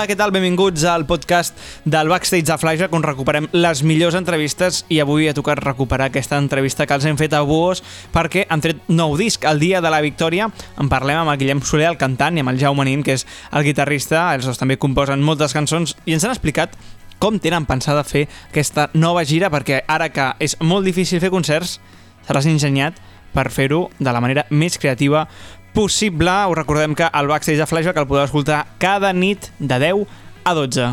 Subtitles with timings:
[0.00, 0.30] Hola, què tal?
[0.32, 5.34] Benvinguts al podcast del Backstage de Flashback on recuperem les millors entrevistes i avui ha
[5.36, 7.82] tocat recuperar aquesta entrevista que els hem fet a Buos
[8.14, 10.46] perquè han tret nou disc el dia de la victòria.
[10.80, 13.26] En parlem amb el Guillem Soler, el cantant, i amb el Jaume Nin, que és
[13.52, 14.30] el guitarrista.
[14.32, 16.80] Els dos també composen moltes cançons i ens han explicat
[17.20, 21.76] com tenen pensada fer aquesta nova gira perquè ara que és molt difícil fer concerts,
[22.24, 22.96] seràs ingeniat
[23.34, 25.26] per fer-ho de la manera més creativa
[25.72, 26.30] possible.
[26.50, 30.06] Us recordem que el Backstage de Flashback el podeu escoltar cada nit de 10
[30.44, 30.88] a 12.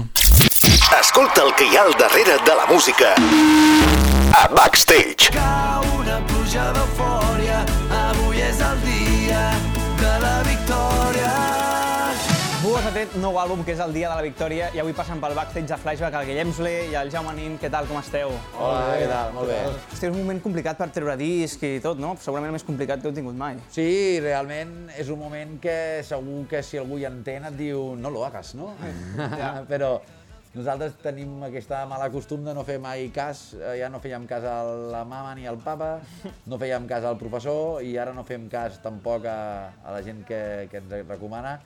[1.00, 3.14] Escolta el que hi ha al darrere de la música
[4.38, 5.32] a Backstage.
[5.34, 7.64] Cau una pluja d'eufòria,
[12.98, 15.70] tret nou àlbum que és el dia de la victòria i avui passen pel Backstage
[15.70, 17.60] de Flashback el Guillem Soler i el Jaume Nin.
[17.62, 18.32] Què tal, com esteu?
[18.58, 19.36] Hola, què tal?
[19.36, 19.58] Molt bé.
[19.70, 22.16] Hosti, és un moment complicat per treure disc i tot, no?
[22.24, 23.60] Segurament el més complicat que heu tingut mai.
[23.76, 23.86] Sí,
[24.24, 25.78] realment és un moment que
[26.10, 28.74] segur que si algú hi entén et diu no lo hagas, no?
[29.72, 29.94] Però
[30.58, 34.50] nosaltres tenim aquesta mala costum de no fer mai cas, eh, ja no fèiem cas
[34.50, 34.58] a
[34.98, 36.00] la mama ni al papa,
[36.50, 39.40] no fèiem cas al professor i ara no fem cas tampoc a,
[39.86, 41.60] a la gent que, que ens recomana.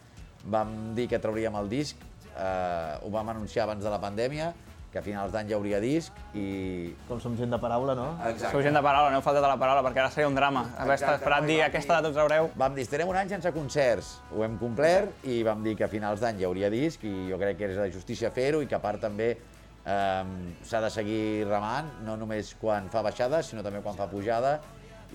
[0.50, 2.02] Vam dir que trauríem el disc,
[2.34, 4.54] eh, ho vam anunciar abans de la pandèmia,
[4.92, 6.92] que a finals d'any hi hauria disc i...
[7.08, 8.10] Com som gent de paraula, no?
[8.42, 10.66] Sou gent de paraula, no heu faltat a la paraula perquè ara seria un drama.
[10.76, 12.50] Haver estat Exacte, esperat dir aquesta data ho traureu.
[12.60, 14.18] Vam dir, estarem un any sense concerts.
[14.36, 17.40] Ho hem complert i vam dir que a finals d'any hi hauria disc i jo
[17.40, 20.26] crec que és de justícia fer-ho i que a part també eh,
[20.68, 24.58] s'ha de seguir remant, no només quan fa baixada, sinó també quan fa pujada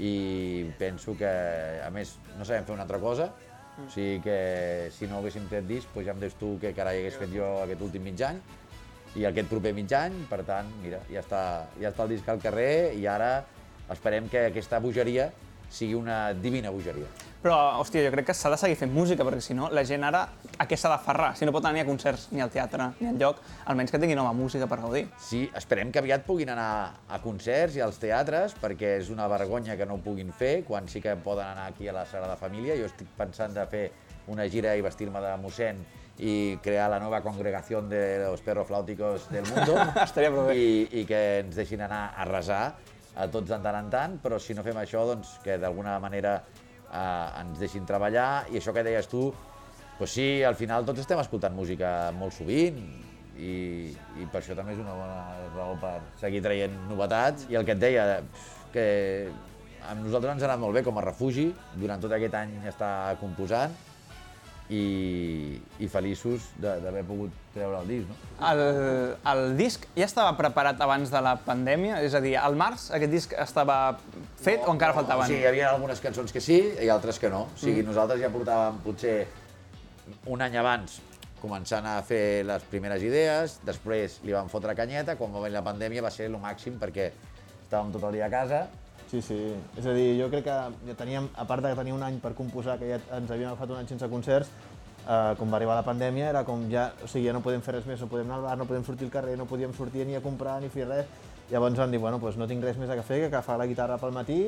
[0.01, 1.29] i penso que,
[1.85, 3.29] a més, no sabem fer una altra cosa,
[3.77, 4.37] o sigui que
[4.97, 7.49] si no haguéssim tret disc, doncs ja em dius tu què carai hagués fet jo
[7.65, 8.41] aquest últim mig any
[9.17, 11.43] i aquest proper mig any, per tant, mira, ja està,
[11.81, 13.31] ja està el disc al carrer i ara
[13.93, 15.31] esperem que aquesta bogeria
[15.70, 17.06] sigui una divina bogeria.
[17.42, 20.03] Però, hòstia, jo crec que s'ha de seguir fent música, perquè si no, la gent
[20.03, 20.25] ara
[20.58, 21.28] a què s'ha d'aferrar?
[21.39, 24.00] Si no pot anar ni a concerts, ni al teatre, ni al lloc, almenys que
[24.03, 25.05] tingui nova música per gaudir.
[25.23, 26.70] Sí, esperem que aviat puguin anar
[27.07, 30.89] a concerts i als teatres, perquè és una vergonya que no ho puguin fer, quan
[30.91, 32.74] sí que poden anar aquí a la Sagrada Família.
[32.80, 33.85] Jo estic pensant de fer
[34.27, 35.85] una gira i vestir-me de mossèn
[36.18, 40.57] i crear la nova congregació de los perros flàuticos del mundo Estaria prou bé.
[40.57, 42.62] i, i que ens deixin anar a resar
[43.17, 46.37] a tots de tant en tant, però si no fem això, doncs que d'alguna manera
[46.39, 48.47] eh, ens deixin treballar.
[48.53, 49.31] I això que deies tu,
[49.97, 52.79] doncs sí, al final tots estem escoltant música molt sovint
[53.37, 53.55] i,
[54.21, 57.49] i per això també és una bona raó per seguir traient novetats.
[57.53, 58.07] I el que et deia,
[58.75, 58.87] que
[59.87, 61.51] a nosaltres ens ha anat molt bé com a refugi,
[61.81, 63.75] durant tot aquest any estar composant
[64.71, 68.17] i, i feliços de- d'haver pogut treure el disc, no?
[68.51, 68.63] El,
[69.33, 72.01] el disc ja estava preparat abans de la pandèmia?
[72.07, 73.99] És a dir, al març aquest disc estava
[74.43, 75.29] fet o encara faltaven?
[75.31, 77.47] Sí, hi havia algunes cançons que sí i altres que no.
[77.53, 77.91] O sigui, mm.
[77.93, 79.19] nosaltres ja portàvem potser
[80.31, 81.01] un any abans
[81.41, 85.67] començant a fer les primeres idees, després li vam fotre canyeta, quan va venir la
[85.67, 87.11] pandèmia va ser el màxim perquè
[87.67, 88.65] estàvem tot el dia a casa
[89.11, 89.36] Sí, sí.
[89.78, 90.56] És a dir, jo crec que
[90.89, 93.74] ja teníem, a part de tenir un any per composar, que ja ens havíem agafat
[93.74, 94.50] un any sense concerts,
[95.06, 97.77] eh, com va arribar la pandèmia, era com ja, o sigui, ja no podem fer
[97.78, 100.06] res més, no podem anar al bar, no podem sortir al carrer, no podíem sortir
[100.06, 101.06] ni a comprar ni fer res.
[101.50, 104.00] Llavors vam dir, bueno, doncs no tinc res més a fer que agafar la guitarra
[104.02, 104.40] pel matí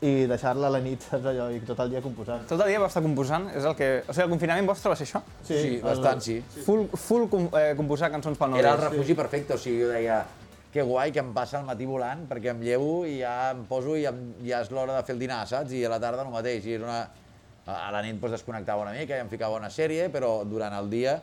[0.00, 2.42] i deixar-la a la nit, saps allò, i tot el dia composant.
[2.50, 3.46] Tot el dia vau estar composant?
[3.54, 3.90] És el que...
[4.08, 5.22] O sigui, el confinament vostre va ser això?
[5.46, 6.40] Sí, bastant, sí.
[6.66, 9.92] Full, full com, eh, composar cançons pel nou Era el refugi perfecte, o sigui, jo
[9.92, 10.24] deia
[10.70, 13.96] que guai que em passa el matí volant perquè em llevo i ja em poso
[13.98, 15.72] i em, ja és l'hora de fer el dinar, saps?
[15.74, 16.66] I a la tarda el mateix.
[16.66, 17.00] I era una...
[17.70, 20.88] A la nit doncs, desconnectava una mica i em ficava una sèrie, però durant el
[20.90, 21.18] dia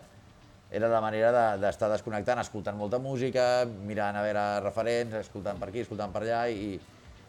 [0.70, 5.70] era la manera de- d'estar desconnectant, escoltant molta música, mirant a veure referents, escoltant per
[5.72, 6.78] aquí, escoltant per allà, i,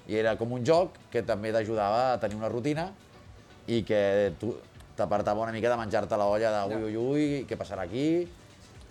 [0.07, 2.91] i era com un joc que també t'ajudava a tenir una rutina
[3.67, 4.53] i que tu
[4.99, 8.27] t'apartava una mica de menjar-te la olla de ui, ui, ui, què passarà aquí?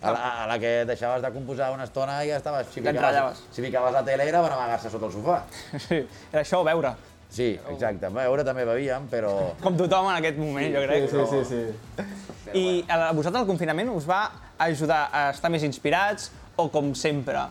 [0.01, 2.67] A la, a la que deixaves de composar una estona ja estaves...
[2.73, 3.41] Si entrallaves.
[3.51, 5.39] si ficaves la tele era per amagar-se sota el sofà.
[5.87, 6.93] Sí, era això o beure.
[7.33, 8.09] Sí, exacte.
[8.13, 9.33] Beure també bevíem, però...
[9.63, 11.09] Com tothom en aquest moment, jo crec.
[11.11, 12.03] Sí, sí, sí.
[12.45, 12.51] sí.
[12.61, 14.21] I a vosaltres el confinament us va
[14.67, 17.47] ajudar a estar més inspirats o com sempre?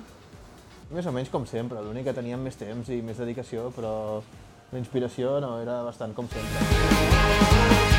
[0.95, 3.93] Més o menys com sempre, l'únic que teníem més temps i més dedicació, però
[4.73, 7.96] la inspiració no, era bastant com sempre.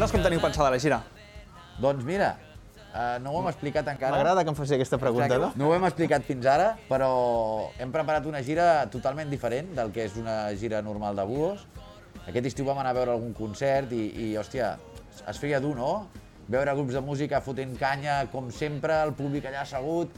[0.00, 1.02] Aleshores com teniu pensada la gira?
[1.80, 2.30] Doncs mira,
[2.94, 4.14] eh, no ho hem explicat encara.
[4.16, 5.50] M'agrada que em faci aquesta pregunta, no?
[5.60, 7.10] No ho hem explicat fins ara, però
[7.78, 11.66] hem preparat una gira totalment diferent del que és una gira normal de Buos.
[12.26, 14.72] Aquest estiu vam anar a veure algun concert i, i hòstia,
[15.28, 16.08] es feia dur, no?
[16.48, 20.16] Veure grups de música fotent canya, com sempre, el públic allà assegut,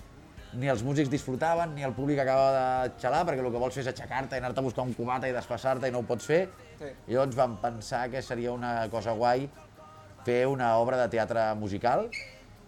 [0.52, 3.82] ni els músics disfrutaven, ni el públic acabava de xalar, perquè el que vols fer
[3.82, 6.42] és aixecar-te i anar-te a buscar un cubata i desfassar-te i no ho pots fer.
[6.78, 6.90] Sí.
[7.08, 9.48] I llavors vam pensar que seria una cosa guai
[10.26, 12.08] fer una obra de teatre musical,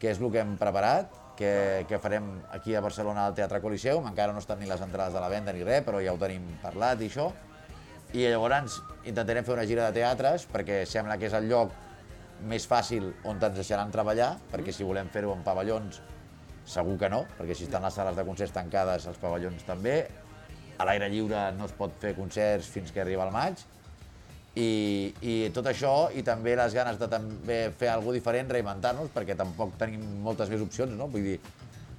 [0.01, 4.07] que és el que hem preparat, que, que farem aquí a Barcelona al Teatre Coliseum,
[4.07, 6.47] encara no estan ni les entrades de la venda ni res, però ja ho tenim
[6.63, 7.31] parlat i això.
[8.15, 11.75] I llavors intentarem fer una gira de teatres, perquè sembla que és el lloc
[12.47, 16.01] més fàcil on ens deixaran treballar, perquè si volem fer-ho en pavellons
[16.65, 20.05] segur que no, perquè si estan les sales de concerts tancades, els pavellons també.
[20.79, 23.61] A l'aire lliure no es pot fer concerts fins que arriba el maig.
[24.55, 29.35] I, I tot això, i també les ganes de també fer alguna diferent, reinventar-nos, perquè
[29.39, 31.09] tampoc tenim moltes més opcions, no?
[31.11, 31.39] Vull dir,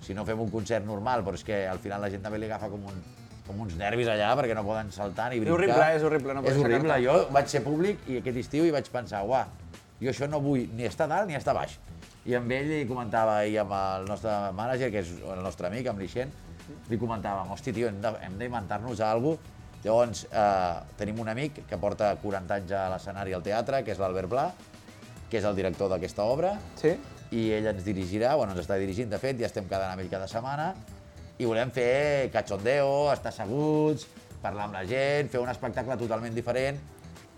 [0.05, 2.47] si no fem un concert normal, però és que al final la gent també li
[2.47, 3.01] agafa com, un,
[3.47, 5.57] com uns nervis allà perquè no poden saltar ni brincar.
[5.57, 6.99] horrible, és horrible, no És horrible.
[7.03, 9.43] Jo vaig ser públic i aquest estiu i vaig pensar, uah,
[9.99, 11.75] jo això no vull ni estar dalt ni estar baix.
[12.25, 15.91] I amb ell li comentava, i amb el nostre mànager, que és el nostre amic,
[15.91, 16.31] amb l'Ixent,
[16.89, 19.51] li comentàvem, hosti, tio, hem d'inventar-nos alguna cosa.
[19.85, 23.99] Llavors, eh, tenim un amic que porta 40 anys a l'escenari al teatre, que és
[24.01, 24.47] l'Albert Pla,
[25.29, 26.95] que és el director d'aquesta obra, Sí?
[27.35, 30.09] i ell ens dirigirà, bueno, ens està dirigint, de fet, ja estem quedant amb ell
[30.09, 30.73] cada setmana,
[31.37, 34.07] i volem fer cachondeo, estar asseguts,
[34.41, 36.79] parlar amb la gent, fer un espectacle totalment diferent,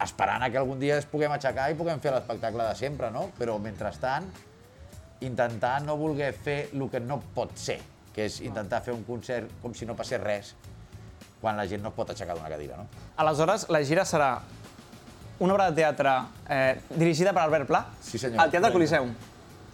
[0.03, 3.31] esperant a que algun dia es puguem aixecar i puguem fer l'espectacle de sempre, no?
[3.39, 4.27] Però, mentrestant,
[5.21, 7.79] intentar no voler fer el que no pot ser,
[8.13, 10.53] que és intentar fer un concert com si no passés res,
[11.41, 12.87] quan la gent no es pot aixecar d'una cadira, no?
[13.17, 14.39] Aleshores, la gira serà
[15.39, 16.13] una obra de teatre
[16.49, 18.41] eh, dirigida per Albert Pla Sí, senyor.
[18.41, 19.11] al Teatre Coliseum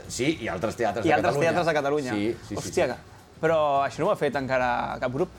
[0.07, 1.49] Sí, i altres teatres i de altres Catalunya.
[1.49, 2.11] teatres de Catalunya.
[2.13, 2.55] Sí, sí, sí.
[2.55, 2.91] Hòstia, sí.
[2.91, 5.29] que- però això no ho ha fet encara cap grup.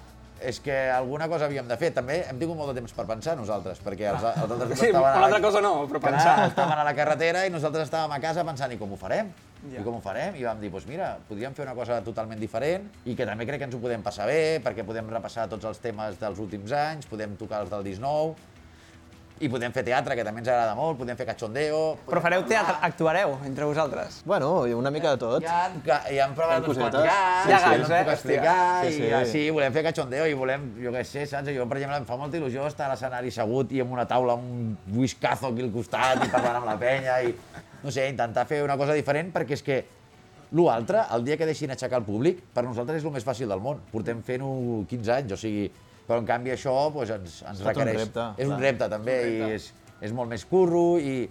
[0.40, 1.90] És que alguna cosa havíem de fer.
[1.94, 4.86] També hem tingut molt de temps per pensar nosaltres, perquè els, els altres grups Sí,
[4.90, 5.08] estaven...
[5.12, 6.48] a una altra cosa no, però Clar, pensar.
[6.48, 9.30] estaven a la carretera i nosaltres estàvem a casa pensant i com ho farem?
[9.72, 9.80] Ja.
[9.80, 10.36] I com ho farem?
[10.36, 13.62] I vam dir, doncs mira, podríem fer una cosa totalment diferent i que també crec
[13.62, 17.08] que ens ho podem passar bé, perquè podem repassar tots els temes dels últims anys,
[17.08, 18.34] podem tocar els del 19,
[19.42, 21.78] i podem fer teatre, que també ens agrada molt, podem fer cachondeo...
[22.06, 24.20] Però fareu teatre, actuareu entre vosaltres.
[24.28, 25.46] Bueno, una mica de tot.
[25.48, 28.04] Ha proves Hi ha uns quants que gags, no eh?
[28.04, 29.08] puc explicar, Sí, sí.
[29.08, 31.50] i així volem fer cachondeo i volem, jo què sé, saps?
[31.50, 34.38] Jo, per exemple, em fa molta il·lusió estar a l'escenari assegut i amb una taula
[34.38, 37.34] amb un whiskazo aquí al costat i parlant amb la penya i,
[37.84, 39.78] no sé, intentar fer una cosa diferent perquè és que
[40.54, 43.60] l'altre, el dia que deixin aixecar el públic, per nosaltres és el més fàcil del
[43.60, 43.80] món.
[43.92, 45.64] Portem fent-ho 15 anys, o sigui,
[46.06, 48.02] però en canvi això doncs, ens, ens un requereix...
[48.04, 48.60] repte, és un clar.
[48.68, 49.70] repte també i és,
[50.04, 51.24] és molt més curro i,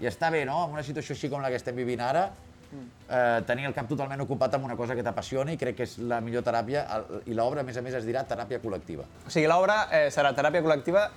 [0.00, 0.62] i està bé, no?
[0.66, 2.30] En una situació així com la que estem vivint ara,
[2.72, 6.20] eh, tenir el cap totalment ocupat amb una cosa que t'apassioni crec que és la
[6.24, 9.04] millor teràpia el- i l'obra, a més a més, es dirà teràpia col·lectiva.
[9.26, 11.08] O sigui, l'obra eh, serà teràpia col·lectiva,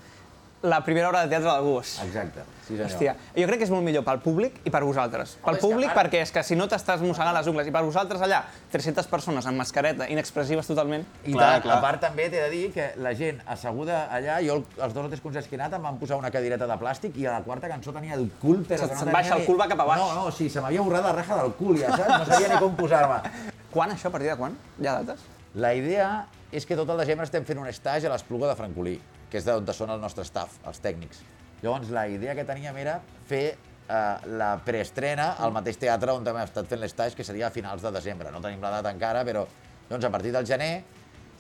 [0.63, 1.97] la primera obra de teatre del Bus.
[2.01, 2.87] Exacte, sí senyor.
[2.87, 5.33] Hòstia, jo crec que és molt millor pel públic i per vosaltres.
[5.43, 8.39] Pel públic perquè és que si no t'estàs mossegant les ungles i per vosaltres allà
[8.71, 11.77] 300 persones amb mascareta, inexpressives totalment, I Clar, clar, clar.
[11.77, 15.05] a part també t'he de dir que la gent asseguda allà, jo el- els dos
[15.05, 17.33] o tres concerts que he anat em van posar una cadireta de plàstic i a
[17.39, 19.45] la quarta cançó tenia el cul, però Se- que no se'n tenia baixa el ni-
[19.45, 19.99] cul, va cap a baix.
[19.99, 22.19] No, no, sí, se m'havia borrat la raja del cul, ja saps?
[22.19, 23.19] No sabia ni com posar-me.
[23.73, 24.55] quan això, a partir de quan?
[24.79, 25.19] Hi ha dates?
[25.55, 28.99] La idea és que tot el desembre estem fent un estatge a l'Espluga de Francolí,
[29.33, 31.23] que és d'on són el nostre staff, els tècnics.
[31.63, 33.55] Llavors, la idea que teníem era fer
[33.89, 37.81] eh, la preestrena al mateix teatre on hem estat fent l'estatge, que seria a finals
[37.81, 38.29] de desembre.
[38.29, 39.47] No tenim la data encara, però
[39.89, 40.83] doncs, a partir del gener,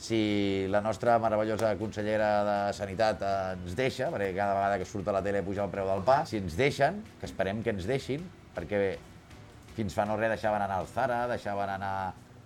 [0.01, 5.11] si la nostra meravellosa consellera de Sanitat eh, ens deixa, perquè cada vegada que surt
[5.11, 7.85] a la tele puja el preu del pa, si ens deixen, que esperem que ens
[7.85, 8.25] deixin,
[8.57, 8.81] perquè
[9.77, 11.93] fins fa no res deixaven anar al Zara, deixaven anar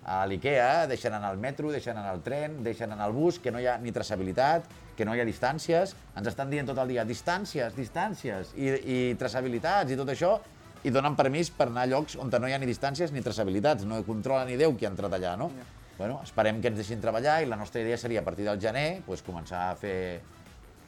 [0.08, 3.52] a l'IKEA, deixen anar al metro, deixen anar al tren, deixen anar al bus, que
[3.52, 5.94] no hi ha ni traçabilitat, que no hi ha distàncies.
[6.18, 10.36] Ens estan dient tot el dia distàncies, distàncies i, i traçabilitats i tot això,
[10.84, 13.86] i donen permís per anar a llocs on no hi ha ni distàncies ni traçabilitats.
[13.86, 15.52] No controla ni Déu qui ha entrat allà, no?
[15.98, 19.02] Bueno, esperem que ens deixin treballar i la nostra idea seria a partir del gener
[19.06, 20.22] pues, començar a fer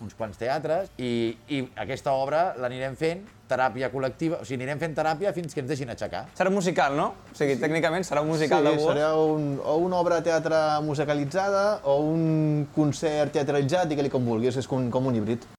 [0.01, 4.93] uns quants teatres i, i aquesta obra l'anirem fent teràpia col·lectiva, o sigui, anirem fent
[4.97, 6.27] teràpia fins que ens deixin aixecar.
[6.37, 7.07] Serà musical, no?
[7.31, 8.91] O sigui, tècnicament serà un musical de sí, Bus.
[8.91, 14.59] serà un, o una obra de teatre musicalitzada o un concert teatralitzat, digue-li com vulguis,
[14.61, 15.49] és com, com un híbrid.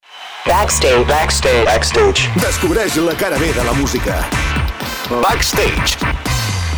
[0.47, 1.05] Backstage.
[1.11, 1.65] Backstage.
[1.67, 2.31] Backstage.
[2.39, 4.23] Descobreix la cara B de la música.
[5.11, 5.99] Backstage.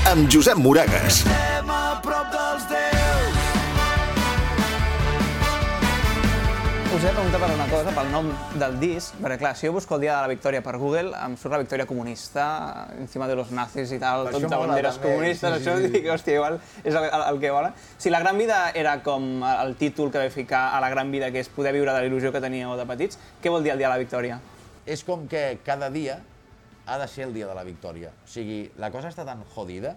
[0.10, 1.24] Amb Josep Moragas.
[1.24, 1.53] Estem
[6.94, 8.28] Us he de preguntar per una cosa, pel nom
[8.62, 11.34] del disc, perquè clar, si jo busco el dia de la victòria per Google, em
[11.42, 12.44] surt la victòria comunista,
[13.02, 15.92] encima de los nazis i tal, tot de banderes també, comunistes, sí, això sí, sí.
[15.96, 17.74] dic, hòstia, igual és el, el, el que volen.
[17.98, 21.32] Si la gran vida era com el títol que va ficar a la gran vida,
[21.34, 23.82] que és poder viure de la il·lusió que teníeu de petits, què vol dir el
[23.82, 24.38] dia de la victòria?
[24.86, 26.20] És com que cada dia
[26.86, 28.14] ha de ser el dia de la victòria.
[28.22, 29.96] O sigui, la cosa està tan jodida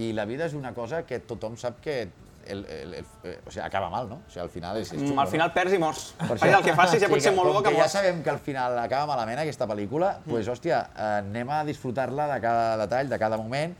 [0.00, 2.06] i la vida és una cosa que tothom sap que
[2.52, 4.20] el, el, el, eh, o sigui, acaba mal, no?
[4.26, 6.06] O sigui, al final és, és Mm, Al final perds i mors.
[6.18, 8.30] Per Perquè el que facis ja pot ser molt bo que que ja sabem que
[8.30, 12.76] al final acaba malament aquesta pel·lícula, doncs, pues, hòstia, eh, anem a disfrutar-la de cada
[12.84, 13.74] detall, de cada moment,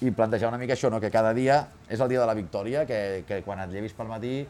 [0.00, 1.00] i plantejar una mica això, no?
[1.00, 4.08] que cada dia és el dia de la victòria, que, que quan et llevis pel
[4.08, 4.46] matí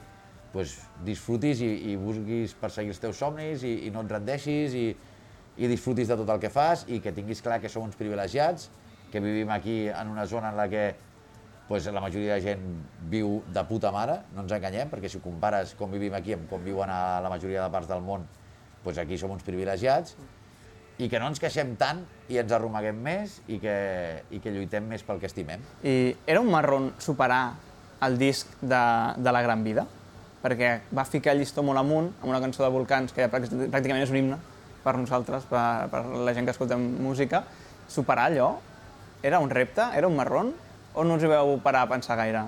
[0.53, 4.85] pues, disfrutis i, i busquis perseguir els teus somnis i, i no et rendeixis i,
[5.59, 8.69] i disfrutis de tot el que fas i que tinguis clar que som uns privilegiats,
[9.11, 10.85] que vivim aquí en una zona en la que
[11.71, 12.65] pues, la majoria de gent
[13.09, 16.63] viu de puta mare, no ens enganyem, perquè si compares com vivim aquí amb com
[16.67, 18.25] viuen a la majoria de parts del món,
[18.83, 20.17] pues aquí som uns privilegiats,
[20.99, 23.77] i que no ens queixem tant i ens arromaguem més i que,
[24.35, 25.63] i que lluitem més pel que estimem.
[25.87, 27.55] I era un marron superar
[28.03, 28.83] el disc de,
[29.17, 29.87] de la Gran Vida?
[30.43, 34.03] Perquè va ficar el llistó molt amunt amb una cançó de Volcans que pràct- pràcticament
[34.03, 34.39] és un himne
[34.83, 37.43] per nosaltres, per, per la gent que escoltem música.
[37.89, 38.51] Superar allò
[39.23, 39.85] era un repte?
[39.97, 40.53] Era un marron?
[40.95, 42.45] O no us hi veu parar a pensar gaire?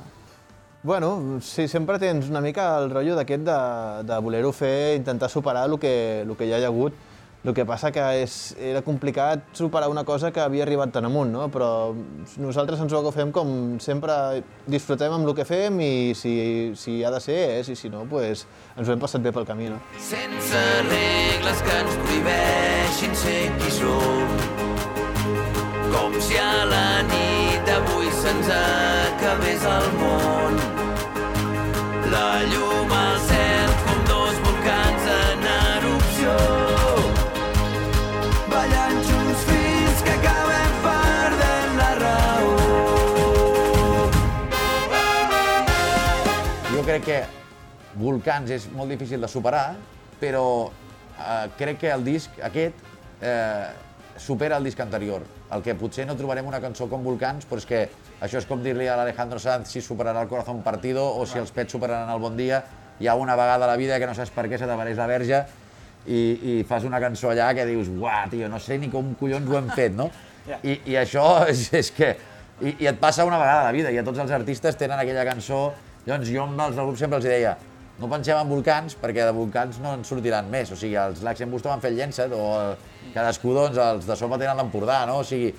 [0.82, 3.58] Bueno, sí, sempre tens una mica el rotllo d'aquest de,
[4.02, 6.96] de voler-ho fer, intentar superar el que, el que ja hi ha hagut.
[7.42, 11.32] El que passa que és, era complicat superar una cosa que havia arribat tan amunt,
[11.34, 11.48] no?
[11.50, 11.90] però
[12.38, 14.14] nosaltres ens ho agafem com sempre
[14.70, 16.34] disfrutem amb el que fem i si,
[16.78, 18.46] si ha de ser és, i si no, pues,
[18.76, 19.72] ens ho hem passat bé pel camí.
[19.74, 19.82] No?
[19.98, 24.40] sense regles que ens prohibeixin ser qui som.
[25.90, 27.31] Com si a la nit
[28.32, 30.56] se'ns acabés el món.
[32.12, 36.36] La llum al cel com dos volcans en erupció.
[38.52, 42.56] Ballant junts fins que acabem perdent la raó.
[46.72, 47.22] Jo crec que
[48.00, 49.74] Volcans és molt difícil de superar,
[50.20, 50.46] però
[51.20, 52.78] eh, crec que el disc aquest
[53.20, 53.68] eh,
[54.22, 55.24] supera el disc anterior.
[55.52, 57.80] El que potser no trobarem una cançó com Volcans, però és que
[58.22, 61.50] això és com dir-li a l'Alejandro Sanz si superarà el Corazón Partido o si els
[61.50, 62.62] pets superaran el Bon Dia.
[63.00, 65.08] Hi ha una vegada a la vida que no saps per què se t'apareix la
[65.10, 65.42] verge
[66.06, 69.50] i, i fas una cançó allà que dius, uah, tio, no sé ni com collons
[69.50, 70.10] ho hem fet, no?
[70.62, 72.14] I, i això és, és que...
[72.62, 75.00] I, I et passa una vegada a la vida, i a tots els artistes tenen
[75.02, 75.72] aquella cançó...
[76.02, 77.52] Llavors jo amb els del grup sempre els deia
[78.02, 80.72] no pensem en volcans, perquè de volcans no en sortiran més.
[80.74, 82.72] O sigui, els Lacs en Busto van fer el Llençat, o el,
[83.14, 85.20] cadascú, doncs, els de Sopa tenen l'Empordà, no?
[85.22, 85.52] O sigui,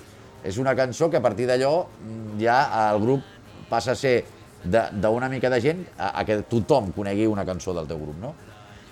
[0.44, 2.58] és una cançó que a partir d'allò mm, ja
[2.90, 3.24] el grup
[3.70, 4.18] passa a ser
[4.64, 8.34] d'una mica de gent a, a que tothom conegui una cançó del teu grup, no?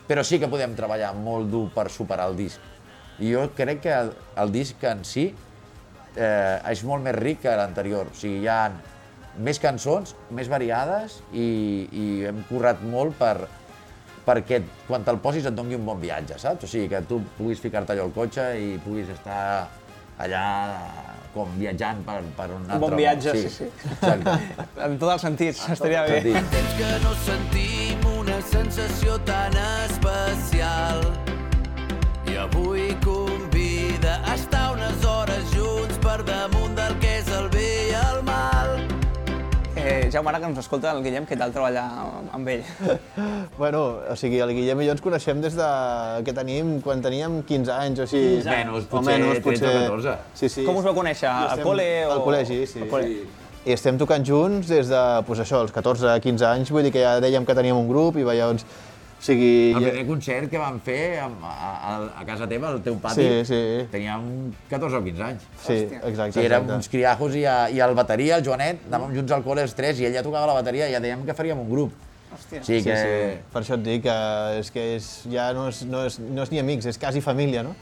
[0.08, 2.60] Però sí que podem treballar molt dur per superar el disc.
[3.20, 7.56] I jo crec que el, el disc en si eh, és molt més ric que
[7.56, 8.08] l'anterior.
[8.12, 8.64] O sigui, hi ha
[9.40, 11.48] més cançons, més variades i,
[11.88, 13.48] i hem currat molt per,
[14.26, 16.66] perquè quan te'l posis et doni un bon viatge, saps?
[16.66, 19.40] O sigui, que tu puguis ficar-te allò al cotxe i puguis estar
[20.22, 20.44] allà
[21.32, 23.00] com viatjant per, per un, altre bon món.
[23.00, 23.70] viatge, sí, sí.
[23.94, 24.36] Exacte.
[24.86, 26.20] En tots els sentits, estaria bé.
[26.20, 26.54] Sentit.
[26.58, 31.21] Temps que no sentim una sensació tan especial.
[40.12, 41.84] Jaume, ara que ens escolta el Guillem, què tal treballar
[42.36, 42.64] amb ell?
[43.58, 43.80] Bueno,
[44.12, 45.68] o sigui, el Guillem i jo ens coneixem des de
[46.26, 48.20] que tenim, quan teníem 15 anys o així.
[48.42, 50.16] 15 Menys, O potser menys, 13 o 14.
[50.40, 50.64] Sí, sí.
[50.68, 51.28] Com us vau conèixer?
[51.30, 51.86] Al estem- col·le?
[52.08, 52.12] O...
[52.18, 52.82] Al col·legi, sí.
[52.84, 53.22] Al col·le.
[53.62, 57.14] I estem tocant junts des de, pues això, els 14-15 anys, vull dir que ja
[57.22, 58.66] dèiem que teníem un grup i llavors,
[59.22, 59.70] o sigui...
[59.70, 63.22] El ja- primer concert que vam fer a, a, a, casa teva, al teu pati,
[63.22, 63.60] Sí, sí.
[63.92, 65.44] teníem 14 o 15 anys.
[65.62, 66.00] Sí, Hòstia.
[66.10, 66.74] exacte, Sí, érem exacte.
[66.80, 70.00] uns criajos i, a, i el bateria, el Joanet, anàvem junts al col·le els tres
[70.02, 71.94] i ell ja tocava la bateria i ja dèiem que faríem un grup.
[72.32, 72.62] Hòstia.
[72.64, 72.96] Sí, Sí, que...
[72.96, 73.38] sí.
[73.52, 74.16] Per això et dic que
[74.58, 77.62] és que és, ja no és, no, és, no és ni amics, és quasi família,
[77.62, 77.76] no?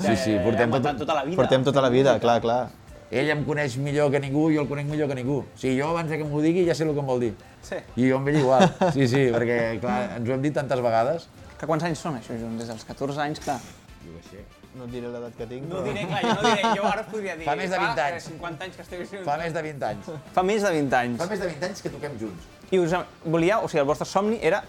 [0.00, 1.36] Sí, sí, portem tot, tota la vida.
[1.38, 2.62] Portem tota la vida, clar, clar.
[3.10, 5.38] Ell em coneix millor que ningú, jo el conec millor que ningú.
[5.46, 7.30] O sigui, jo abans que m'ho digui ja sé el que em vol dir.
[7.66, 7.78] Sí.
[7.96, 8.64] I jo amb ell igual.
[8.94, 11.26] Sí, sí, perquè clar, ens ho hem dit tantes vegades.
[11.58, 12.60] Que quants anys són això junts?
[12.62, 13.58] Des dels 14 anys, clar.
[14.04, 14.44] Jo què sé.
[14.78, 15.88] No et diré l'edat que tinc, No però...
[15.88, 17.46] diré, clar, jo no diré, jo ara us podria dir...
[17.48, 18.26] Fa més de 20 anys.
[18.30, 19.24] 50 anys que esteu junts.
[19.26, 20.10] Fa més de 20 anys.
[20.36, 21.18] Fa més de 20 anys.
[21.18, 22.46] Fa més de 20 anys que toquem junts.
[22.70, 24.60] I us volíeu, o sigui, el vostre somni era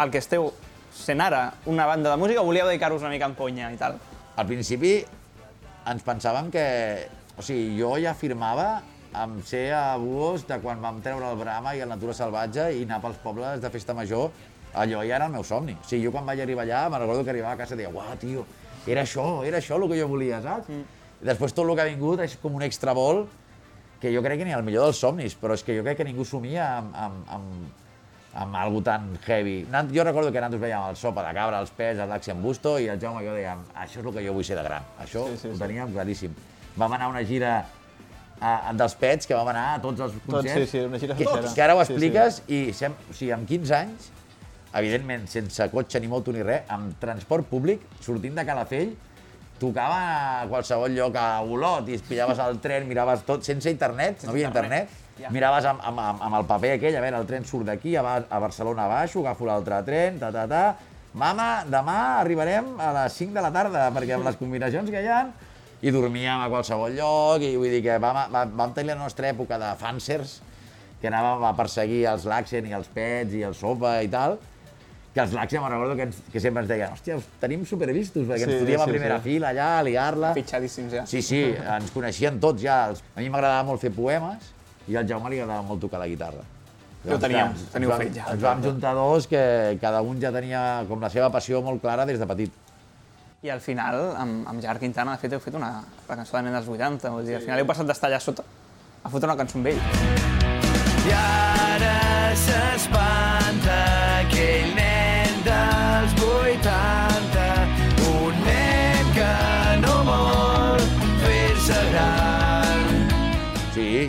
[0.00, 0.48] el que esteu
[0.96, 3.98] sent ara, una banda de música, o volíeu dedicar-vos una mica en conya i tal?
[4.36, 4.94] Al principi
[5.92, 6.64] ens pensàvem que...
[7.36, 11.74] O sigui, jo ja firmava amb ser a Buos de quan vam treure el Brama
[11.76, 14.30] i el Natura Salvatge i anar pels pobles de festa major,
[14.72, 15.74] allò ja era el meu somni.
[15.76, 17.90] O sigui, jo quan vaig arribar allà, me'n recordo que arribava a casa i deia,
[17.92, 18.46] uau, tio,
[18.86, 20.68] era això, era això el que jo volia, saps?
[20.72, 20.86] Mm.
[21.22, 23.26] I després tot el que ha vingut és com un extra vol
[24.00, 26.04] que jo crec que ni el millor dels somnis, però és que jo crec que
[26.08, 27.68] ningú somia amb, amb, amb,
[28.42, 29.66] amb algo tan heavy.
[29.92, 32.88] Jo recordo que nosaltres veiem el sopa de cabra, els pes, Laxi en Busto, i
[32.88, 34.88] el Jaume i jo dèiem, això és el que jo vull ser de gran.
[34.98, 35.60] Això Sí, sí, ho sí.
[35.60, 36.34] teníem claríssim.
[36.74, 37.52] Vam anar a una gira
[38.42, 40.66] a, dels pets, que vam anar a tots els concerts.
[40.66, 41.54] sí, sí, una gira que, sencera.
[41.54, 41.92] que ara ho Sí, sí.
[41.94, 44.10] expliques i sem, o sigui, amb 15 anys,
[44.74, 48.94] evidentment sense cotxe ni moto ni res, amb transport públic, sortint de Calafell,
[49.62, 49.98] tocava
[50.42, 54.32] a qualsevol lloc a Olot i es pillaves el tren, miraves tot, sense internet, no
[54.32, 54.88] havia internet,
[55.30, 58.02] miraves amb, amb, amb, amb el paper aquell, a veure, el tren surt d'aquí, a,
[58.02, 60.64] a Barcelona baixo, agafo l'altre tren, ta, ta, ta,
[61.14, 65.10] mama, demà arribarem a les 5 de la tarda, perquè amb les combinacions que hi
[65.12, 65.20] ha,
[65.82, 69.28] i dormíem a qualsevol lloc, i vull dir que vam, vam, vam tenir la nostra
[69.32, 70.38] època de fansers,
[71.02, 74.36] que anàvem a perseguir els Laxen i els Pets i el Sopa i tal,
[75.12, 78.22] que els Laxen me'n recordo que, ens, que sempre ens deien hòstia, us tenim supervistos,
[78.28, 79.24] perquè Sí, ens fotíem a sí, primera sí.
[79.26, 80.30] fila allà, a liar-la.
[80.38, 81.02] Fitxadíssims ja.
[81.10, 82.78] Sí, sí, ens coneixien tots ja.
[82.92, 84.52] Els- A mi m'agradava molt fer poemes
[84.88, 86.46] i al Jaume li agradava molt tocar la guitarra.
[87.04, 88.24] Ja ho teníeu, ens- teniu ens vam- fet ja.
[88.32, 92.06] Ens vam juntar dos que cada un ja tenia com la seva passió molt clara
[92.06, 92.52] des de petit.
[93.42, 95.72] I al final, amb, amb Gerard Quintana, de fet, heu fet una,
[96.06, 98.46] la cançó de nen dels 80, vull dir, al final heu passat d'estar allà sota
[99.02, 99.82] a fotre una cançó amb ell.
[101.02, 101.96] I ara
[102.38, 102.61] s'espanta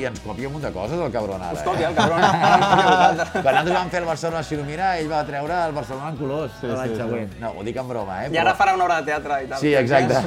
[0.04, 1.56] i ens copia un munt de coses, el cabron ara.
[1.56, 1.92] Us copia, eh?
[1.92, 3.28] el cabron, a.
[3.40, 6.68] Quan nosaltres vam fer el Barcelona Silomira, ell va treure el Barcelona en colors Sí,
[6.68, 7.02] l'any sí, sí.
[7.02, 7.36] següent.
[7.42, 8.32] No, ho dic en broma, eh?
[8.36, 9.62] I ara farà una obra de teatre i tal.
[9.64, 10.20] Sí, exacte.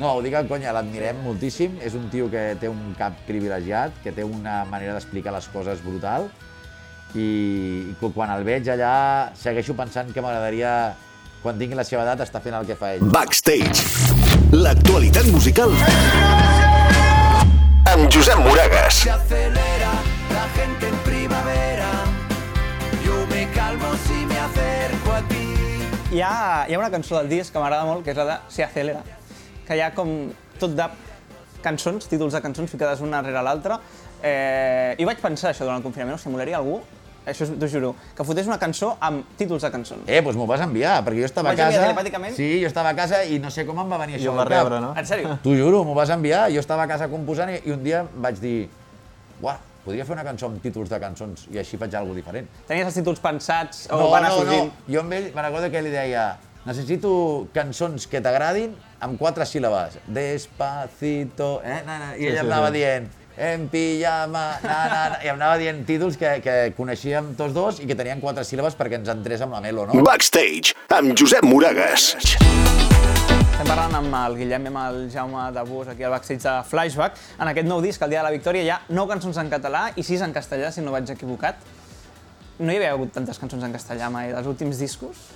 [0.00, 1.76] No, ho dic en conya, l'admirem moltíssim.
[1.84, 5.82] És un tio que té un cap privilegiat, que té una manera d'explicar les coses
[5.84, 6.30] brutal.
[7.14, 8.94] I, quan el veig allà
[9.34, 10.94] segueixo pensant que m'agradaria,
[11.42, 13.02] quan tingui la seva edat, estar fent el que fa ell.
[13.10, 13.84] Backstage.
[14.54, 15.74] L'actualitat musical
[18.00, 18.94] amb Josep Moragas.
[18.94, 19.92] Se acelera
[20.32, 21.90] la gente en primavera.
[23.04, 25.46] Yo me calmo si me acerco a ti.
[26.12, 28.36] Hi ha, hi ha una cançó del disc que m'agrada molt, que és la de
[28.48, 29.02] Se acelera,
[29.66, 30.86] que hi ha com tot de
[31.62, 33.80] cançons, títols de cançons ficades una rere l'altra.
[34.22, 36.80] Eh, I vaig pensar això durant el confinament, o sigui, molaria algú,
[37.30, 40.04] això t'ho juro, que fotés una cançó amb títols de cançons.
[40.06, 41.88] Eh, doncs m'ho vas enviar, perquè jo estava a Vaig enviar casa...
[41.88, 42.36] telepàticament?
[42.36, 44.36] Sí, jo estava a casa i no sé com em va venir I això ho
[44.36, 44.52] va cap.
[44.58, 44.92] rebre, no?
[44.98, 45.38] En sèrio?
[45.44, 48.38] T'ho juro, m'ho vas enviar, jo estava a casa composant i, i un dia vaig
[48.42, 48.58] dir
[49.40, 52.48] uah, podria fer una cançó amb títols de cançons i així faig alguna diferent.
[52.68, 54.70] Tenies els títols pensats o no, van anar no, sorgint?
[54.70, 56.26] no, jo amb ell me'n recordo que li deia
[56.66, 57.12] necessito
[57.56, 59.96] cançons que t'agradin amb quatre síl·labes.
[60.12, 61.80] Despacito, eh?
[61.86, 62.76] Na, na, I ella sí, em anava sí.
[62.76, 63.08] dient
[63.40, 67.78] en pijama, na, na, na, i em anava dient títols que, que coneixíem tots dos
[67.80, 69.96] i que tenien quatre síl·labes perquè ens entrés amb la melo, no?
[70.04, 72.10] Backstage amb Josep Moragas.
[72.20, 76.54] Estem parlant amb el Guillem i amb el Jaume de Bus aquí al backstage de
[76.68, 77.16] Flashback.
[77.40, 79.86] En aquest nou disc, el dia de la victòria, hi ha 9 cançons en català
[79.96, 81.64] i 6 en castellà, si no vaig equivocat.
[82.60, 85.30] No hi havia hagut tantes cançons en castellà mai dels últims discos?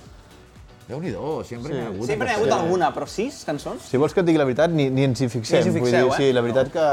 [0.85, 2.05] Déu-n'hi-do, sempre n'hi ha hagut.
[2.05, 3.87] Sempre n'hi ha hagut alguna, però 6 cançons?
[3.89, 5.63] Si vols que et digui la veritat, ni, ni ens hi fixem.
[5.63, 6.19] Ni ens hi Vull fixeu, dir, eh?
[6.19, 6.83] Sí, la veritat que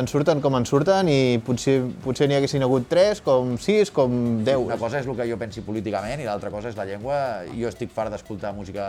[0.00, 4.16] en surten com en surten i potser, potser n'hi haguessin hagut 3, com 6, com
[4.48, 4.64] 10.
[4.66, 7.20] Una cosa és el que jo pensi políticament i l'altra cosa és la llengua.
[7.54, 8.88] Jo estic fart d'escoltar música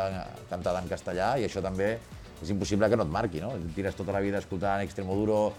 [0.50, 1.94] cantada en castellà i això també
[2.42, 3.54] és impossible que no et marqui, no?
[3.76, 5.52] Tires tota la vida escoltant Extremoduro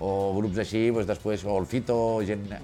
[0.00, 2.48] o grups així, doncs després, o el Fito, gent...
[2.56, 2.62] eh,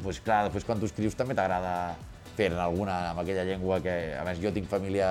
[0.00, 1.98] Doncs clar, després quan tu escrius també t'agrada
[2.40, 5.10] fer alguna amb aquella llengua que, a més, jo tinc família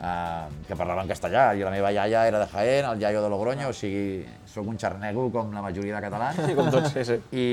[0.00, 3.28] eh, que parlava en castellà i la meva iaia era de Jaén, el iaio de
[3.28, 6.40] Logroño, o sigui, sóc un xarnego com la majoria de catalans.
[6.46, 7.18] Sí, com tots, sí, sí.
[7.36, 7.44] I,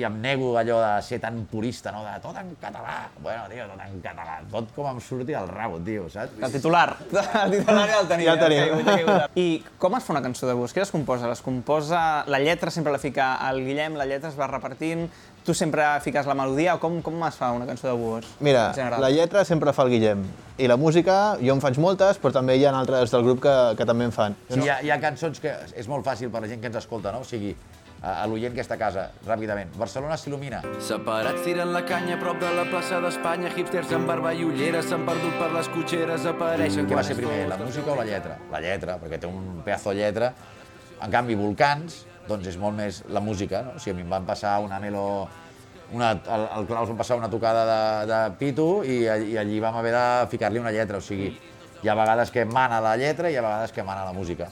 [0.00, 2.04] i em nego allò de ser tan purista, no?
[2.06, 2.96] De tot en català.
[3.20, 4.38] Bueno, tio, tot en català.
[4.52, 6.38] Tot com em surti al rabo, tio, saps?
[6.40, 6.86] El titular.
[7.44, 8.28] El titular ja el tenim.
[8.28, 8.36] Ja
[8.78, 9.38] el caigut.
[9.38, 9.48] I
[9.80, 10.72] com es fa una cançó de bus?
[10.72, 11.28] Qui les composa?
[11.30, 12.02] Les composa...
[12.28, 15.06] La lletra sempre la fica el Guillem, la lletra es va repartint,
[15.48, 18.28] tu sempre fiques la melodia, o com, com es fa una cançó de bus?
[18.44, 18.68] Mira,
[19.00, 20.26] la lletra sempre la fa el Guillem.
[20.60, 23.56] I la música, jo en faig moltes, però també hi ha altres del grup que,
[23.78, 24.36] que també en fan.
[24.50, 26.76] Sí, hi, ha, hi ha cançons que és molt fàcil per la gent que ens
[26.82, 27.22] escolta, no?
[27.24, 27.54] O sigui,
[28.02, 29.72] a, a l'oient que està a casa, ràpidament.
[29.80, 30.60] Barcelona s'il·lumina.
[30.84, 34.90] Separats tiren la canya a prop de la plaça d'Espanya, hipsters amb barba i ulleres
[34.90, 38.36] s'han perdut per les cotxeres, apareixen Què va ser primer, la música o la lletra?
[38.52, 40.32] La lletra, perquè té un pedazo de lletra.
[40.98, 43.76] En canvi, Volcans, doncs és molt més la música, no?
[43.76, 45.04] O sigui, a mi em van passar una melo...
[45.88, 49.78] Una, el, el Claus em passar una tocada de, de pitu i, i allí vam
[49.80, 51.30] haver de ficar-li una lletra, o sigui,
[51.80, 54.50] hi ha vegades que mana la lletra i hi ha vegades que mana la música.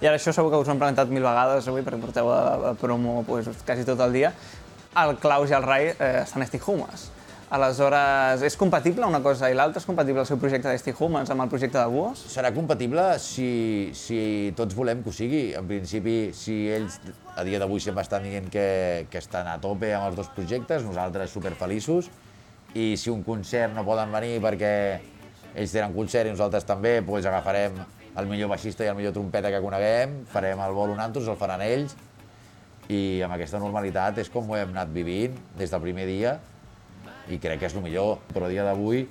[0.00, 2.40] I ara això segur que us ho hem preguntat mil vegades avui, perquè porteu a,
[2.72, 4.32] a promo pues, quasi tot el dia.
[4.96, 7.10] El Claus i el Rai eh, estan a Stick Humans.
[7.48, 9.78] Aleshores, és compatible una cosa i l'altra?
[9.78, 12.24] És compatible el seu projecte de Humans amb el projecte de Buos?
[12.32, 15.42] Serà compatible si, si tots volem que ho sigui.
[15.54, 16.98] En principi, si ells
[17.38, 20.82] a dia d'avui sempre estan dient que, que estan a tope amb els dos projectes,
[20.82, 22.08] nosaltres superfeliços,
[22.74, 24.72] i si un concert no poden venir perquè
[25.54, 27.78] ells tenen concert i nosaltres també, doncs agafarem
[28.18, 31.62] el millor baixista i el millor trompeta que coneguem, farem el bolo nosaltres, el faran
[31.62, 31.94] ells,
[32.90, 36.36] i amb aquesta normalitat és com ho hem anat vivint des del primer dia
[37.28, 39.06] i crec que és el millor, però a dia d'avui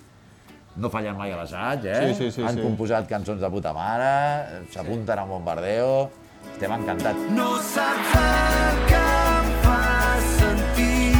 [0.75, 1.99] no fallen mai a l'assaig, eh?
[2.11, 2.63] Sí, sí, sí, Han sí.
[2.63, 6.09] composat cançons de puta mare, s'apunten a un bombardeo,
[6.53, 7.27] estem encantats.
[7.35, 9.03] No saps el que
[9.39, 9.79] em fa
[10.35, 11.15] sentir.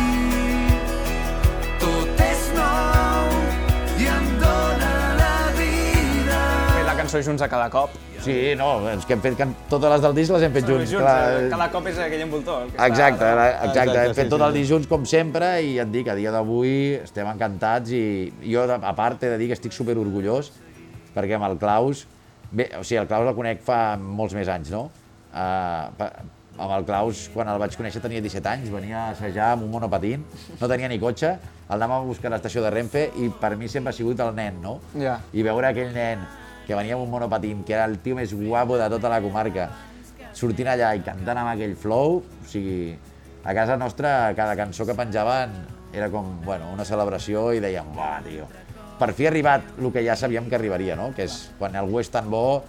[1.83, 3.37] Tot és nou
[4.03, 6.41] i em dóna la vida.
[6.75, 7.95] Fer la cançó junts a cada cop.
[8.25, 9.53] Sí, no, és que hem fet can...
[9.69, 10.89] totes les del disc les hem fet junts.
[10.91, 11.15] junts clar.
[11.43, 12.63] eh, cada cop és aquell envoltor.
[12.65, 14.59] el que està- Exacte, exacte, Exacte, hem fet sí, tot sí, el sí.
[14.59, 18.03] disc junts com sempre i et dic, a dia d'avui estem encantats i
[18.43, 20.51] jo, de- a part, he de dir que estic super orgullós
[21.15, 22.05] perquè amb el Claus,
[22.51, 24.89] bé, o sigui, el Claus el conec fa molts més anys, no?
[25.35, 26.09] Uh, pa,
[26.57, 29.71] amb el Claus, quan el vaig conèixer, tenia 17 anys, venia a assajar amb un
[29.73, 30.21] monopatín,
[30.59, 31.33] no tenia ni cotxe,
[31.67, 34.33] el anàvem a buscar a l'estació de Renfe i per mi sempre ha sigut el
[34.35, 34.77] nen, no?
[34.99, 35.17] Ja.
[35.33, 36.23] I veure aquell nen
[36.65, 39.69] que venia amb un monopatín, que era el tio més guapo de tota la comarca,
[40.35, 42.95] sortint allà i cantant amb aquell flow, o sigui,
[43.45, 45.53] a casa nostra cada cançó que penjaven
[45.93, 48.47] era com, bueno, una celebració i dèiem, buah, tio,
[48.99, 51.11] per fi ha arribat el que ja sabíem que arribaria, no?
[51.15, 52.63] Que és quan algú és tan bo,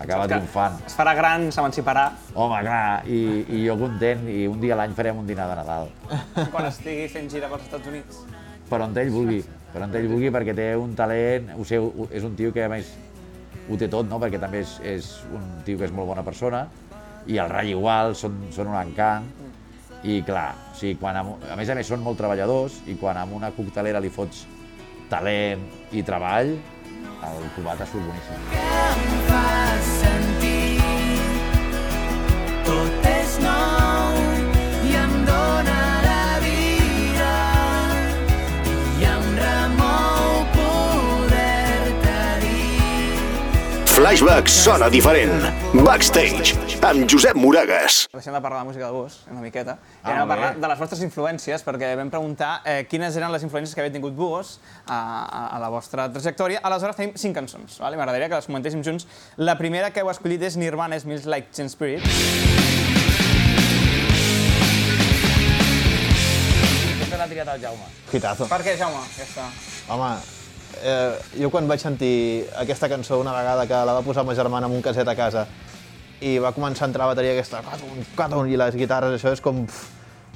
[0.00, 0.78] acaba triomfant.
[0.88, 2.06] Es farà gran, s'emanciparà.
[2.34, 3.20] Home, clar, i,
[3.52, 5.90] i jo content, i un dia a l'any farem un dinar de Nadal.
[6.54, 8.24] quan estigui fent gira pels Estats Units.
[8.70, 9.40] per on ell vulgui,
[9.72, 11.80] per on ell vulgui, perquè té un talent, ho sé,
[12.14, 12.92] és un tio que a més
[13.70, 14.18] ho té tot, no?
[14.22, 16.64] perquè també és, és un tio que és molt bona persona,
[17.30, 19.28] i el Rai igual, són, són un encant,
[20.02, 23.18] i clar, o sigui, quan, amb- a més a més són molt treballadors, i quan
[23.20, 24.46] amb una coctelera li fots
[25.10, 26.54] talent i treball,
[27.20, 28.46] el cubata surt boníssim.
[28.56, 29.42] em fa
[30.00, 30.80] sentir.
[32.64, 33.69] Tot és nou
[44.00, 45.42] Flashback sona diferent.
[45.84, 46.54] Backstage,
[46.88, 48.06] amb Josep Moragues.
[48.14, 49.74] Deixem de parlar de música de vos, una miqueta.
[49.76, 50.28] I Ah, anem a bé.
[50.30, 53.92] parlar de les vostres influències, perquè vam preguntar eh, quines eren les influències que havia
[53.92, 54.54] tingut vos
[54.86, 56.60] a, a, a la vostra trajectòria.
[56.64, 57.76] Aleshores tenim cinc cançons.
[57.78, 58.00] Vale?
[58.00, 59.04] M'agradaria que les comentéssim junts.
[59.36, 62.00] La primera que heu escollit és Nirvana, Smells Like Teen Spirit.
[66.96, 67.92] Aquesta l'ha triat el Jaume.
[68.16, 68.48] Hitazo.
[68.48, 69.04] Per què, Jaume?
[69.12, 69.50] Aquesta.
[69.92, 70.14] Home,
[70.82, 74.68] eh, jo quan vaig sentir aquesta cançó una vegada que la va posar ma germana
[74.68, 75.46] amb un caset a casa
[76.20, 79.40] i va començar a entrar la bateria aquesta, caton, caton, i les guitarres, això és
[79.44, 79.64] com...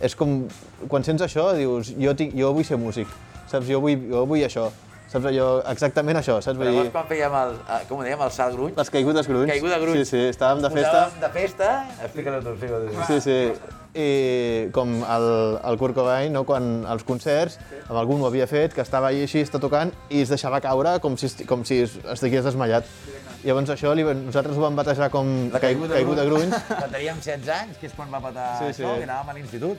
[0.04, 0.40] És com...
[0.90, 3.10] Quan sents això, dius, jo, tinc, jo vull ser músic,
[3.50, 3.68] saps?
[3.68, 4.66] Jo vull, jo vull això,
[5.12, 5.28] saps?
[5.30, 6.58] Allò, exactament això, saps?
[6.58, 9.52] Vull Llavors, quan fèiem el, eh, com ho dèiem, el salt gruny, les caigudes grunys.
[9.52, 10.02] Caiguda grunys.
[10.08, 10.90] Sí, sí, estàvem de festa.
[10.90, 11.72] posàvem de festa,
[12.08, 13.08] explica-ho tu, tu.
[13.12, 13.82] Sí, sí.
[13.94, 15.24] I com el,
[15.70, 16.42] el Kurt Cobain, no?
[16.48, 20.22] quan als concerts, amb algun ho havia fet, que estava allà així, està tocant, i
[20.24, 22.88] es deixava caure com si, com si es- estigués desmallat.
[23.44, 26.54] Llavors això li, nosaltres ho vam batejar com La caiguda, caiguda grunys.
[26.68, 29.38] Quan teníem 16 anys, que és quan va patar Sí, sí, això, i anàvem a
[29.38, 29.78] l'institut,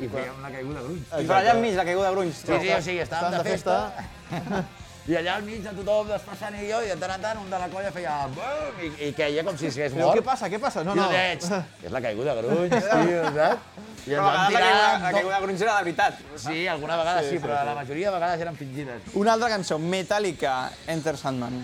[0.00, 1.06] i fèiem la caiguda grunys.
[1.14, 2.40] I per allà enmig, la caiguda de grunys.
[2.44, 4.64] Sí, sí, o sigui, estàvem Estàvem de de festa,
[5.06, 7.50] i allà al mig de tothom desplaçant i jo, i de tant en tant un
[7.52, 10.16] de la colla feia bum, i, i queia com si s'hagués Però mort.
[10.18, 10.84] què passa, què passa?
[10.86, 11.04] No, I no.
[11.04, 13.82] jo deia, "Xt, és la caiguda grunys, tio, saps?
[14.04, 15.12] I Però ens a vam vegades la caiguda, la tirar...
[15.12, 16.18] caiguda de grunys era de veritat.
[16.36, 19.02] Sí, alguna vegada sí, però la majoria de vegades eren fingides.
[19.14, 21.60] Una altra cançó, Metallica, Enter Sandman.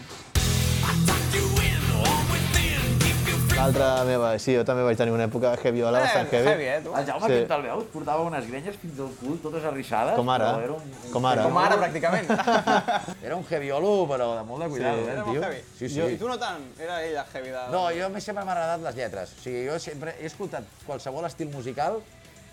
[3.60, 6.48] L'altra meva, sí, jo també vaig tenir una època heavyola bastant heavy.
[6.48, 6.94] heavy, eh, tu?
[6.96, 7.40] El Jaume, Sí.
[7.46, 7.84] te'l veus?
[7.92, 10.14] Portava unes grenyes fins al cul, totes arrissades.
[10.16, 11.42] Com ara, però Era un, com ara.
[11.42, 12.30] Com ara, pràcticament.
[13.26, 15.08] Era un heaviolo, però de molt de cuidado, Sí.
[15.10, 15.42] eh, el tio.
[15.42, 15.60] heavy.
[15.78, 16.00] Sí, sí.
[16.00, 16.64] I tu no tant?
[16.80, 17.66] Era ella heavy de...
[17.70, 19.34] No, jo a mi sempre m'ha agradat les lletres.
[19.38, 22.00] O sigui, jo sempre he escoltat qualsevol estil musical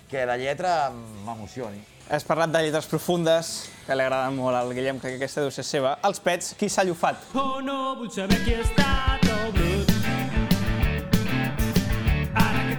[0.10, 1.80] que la lletra m'emocioni.
[2.10, 5.64] Has parlat de lletres profundes, que li agraden molt al Guillem, que aquesta deu ser
[5.64, 5.98] seva.
[6.04, 7.16] Els pets, qui s'ha llufat?
[7.34, 9.52] Oh, no vull saber qui ha estat el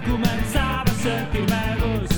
[0.09, 2.17] començava a sentir-me a gust.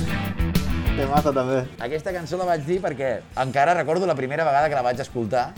[0.96, 1.62] Que massa, també.
[1.84, 5.50] Aquesta cançó la vaig dir perquè encara recordo la primera vegada que la vaig escoltar,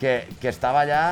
[0.00, 1.02] que, que estava allà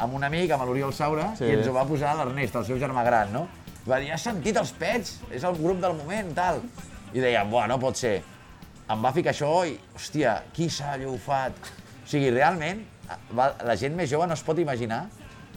[0.00, 1.44] amb un amic, amb l'Oriol Saura, Sí.
[1.48, 3.46] i ens ho va posar l'Ernest, el seu germà gran, no?
[3.88, 5.18] Va dir, has sentit els pets?
[5.32, 6.60] És el grup del moment, tal.
[7.12, 8.18] I dèiem, buah, no pot ser.
[8.88, 11.56] Em va ficar això i, hòstia, qui s'ha llufat?
[12.04, 12.84] O sigui, realment,
[13.36, 15.06] la gent més jove no es pot imaginar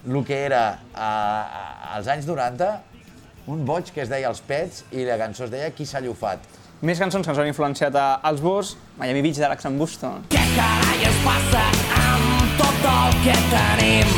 [0.07, 0.61] el que era
[0.95, 1.63] a, a,
[1.97, 2.69] als anys 90
[3.47, 6.43] un boig que es deia Els Pets i la cançó es deia Qui s'ha llufat.
[6.81, 10.23] Més cançons que ens han influenciat a, als Bus, Miami Beach d'Alex and Buston.
[10.33, 11.63] Què carai es passa
[11.99, 14.15] amb tot el que tenim?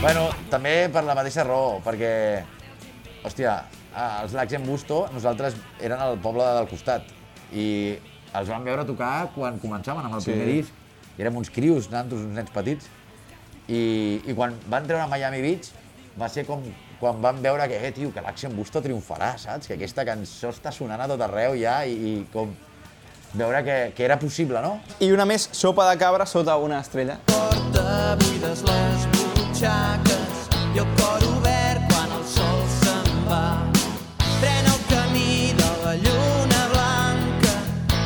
[0.00, 2.12] Bueno, també per la mateixa raó, perquè,
[3.26, 3.56] hòstia,
[3.92, 7.02] a- els Lacs en Busto, nosaltres eren al poble del costat
[7.52, 7.96] i
[8.38, 10.30] els vam veure tocar quan començaven amb el Sí.
[10.30, 10.72] primer disc.
[11.18, 12.86] I érem uns crios, nosaltres, uns nens petits,
[13.68, 15.72] i, i quan van treure a Miami Beach
[16.18, 16.62] va ser com
[16.98, 19.68] quan vam veure que, eh, tio, que l'Action Busto triomfarà, saps?
[19.68, 22.54] Que aquesta cançó està sonant a tot arreu ja i, i com
[23.34, 24.80] veure que, que era possible, no?
[25.04, 27.20] I una més, sopa de cabra sota una estrella.
[27.30, 33.44] porta buides les butxaques i el cor obert quan el sol se'n va.
[34.40, 37.54] Pren el camí de la lluna blanca,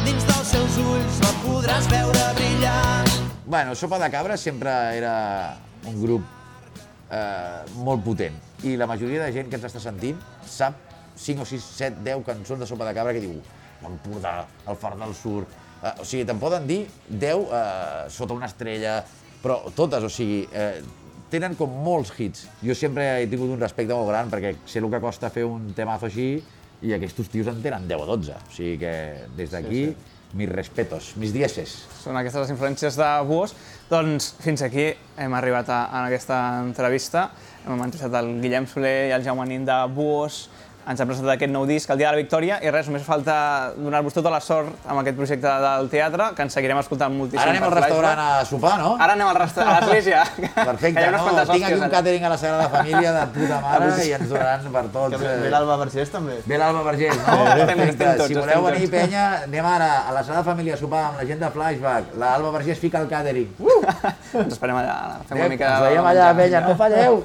[0.05, 3.09] dins dels seus ulls la podràs veure brillar.
[3.47, 5.17] Bueno, Sopa de Cabra sempre era
[5.87, 6.42] un grup
[7.13, 10.79] eh, molt potent i la majoria de gent que ens està sentint sap
[11.23, 13.37] 5 o 6, 7, 10 cançons de Sopa de Cabra que diu
[13.83, 15.45] l'Empordà, el Far del Sur...
[15.83, 19.01] Eh, o sigui, te'n poden dir 10 eh, sota una estrella,
[19.43, 20.79] però totes, o sigui, eh,
[21.33, 22.47] tenen com molts hits.
[22.63, 25.73] Jo sempre he tingut un respecte molt gran perquè sé el que costa fer un
[25.77, 26.29] temazo així
[26.83, 28.39] i aquests tios en tenen 10 o 12.
[28.39, 28.95] O sigui que
[29.37, 30.22] des d'aquí, sí, sí.
[30.33, 31.75] Mis respetos, mis dieces.
[32.03, 33.55] Són aquestes les influències de Buos.
[33.91, 34.89] Doncs fins aquí
[35.21, 37.29] hem arribat a, a aquesta entrevista.
[37.67, 40.47] Hem entrevistat el Guillem Soler i el Jaume Nin de Buos.
[40.83, 43.35] Ens ha presentat aquest nou disc, el Dia de la Victòria, i res, només falta
[43.77, 47.39] donar-vos tota la sort amb aquest projecte del teatre, que ens seguirem escoltant moltíssim.
[47.39, 48.97] Ara anem al restaurant a sopar, no?
[48.99, 50.25] Ara anem al resta- a l'església.
[50.71, 51.21] Perfecte, que no?
[51.53, 51.91] Tinc aquí un allà.
[51.93, 55.21] catering a la Sagrada Família de puta mare i ens donaran per Que tots.
[55.21, 56.41] ve, eh, ve l'Alba Vergés també.
[56.47, 57.39] Ve l'Alba Vergés, no?
[57.63, 58.27] Perfecte.
[58.27, 61.39] si voleu venir, penya, anem ara a la Sagrada Família a sopar amb la gent
[61.47, 62.17] de Flashback.
[62.19, 63.55] L'Alba Vergés fica el catering.
[64.43, 67.19] Ens esperem allà, fem una mica ens veiem allà, penya, no falleu.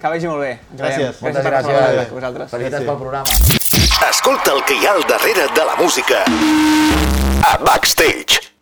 [0.00, 0.52] Que vagi molt bé.
[0.74, 1.18] Gràcies.
[1.22, 1.74] Moltes gràcies.
[1.76, 2.80] parlar amb vosaltres.
[2.80, 4.10] Felicitats pel programa.
[4.10, 6.24] Escolta el que hi ha al darrere de la música.
[7.46, 8.55] A Backstage.